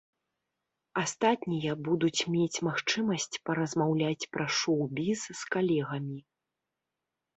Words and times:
Астатнія 1.01 1.73
будуць 1.89 2.21
мець 2.35 2.61
магчымасць 2.69 3.41
паразмаўляць 3.49 4.29
пра 4.33 4.45
шоў-біз 4.61 5.19
з 5.39 5.57
калегамі. 5.57 6.19